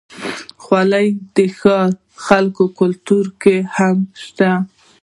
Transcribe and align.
خولۍ 0.63 1.07
د 1.35 1.37
ښاري 1.59 1.93
خلکو 2.25 2.63
کلتور 2.79 3.25
کې 3.41 3.55
هم 3.75 3.97
شته. 4.23 4.51